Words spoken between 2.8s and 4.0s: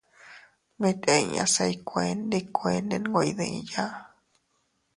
nwe iydiya.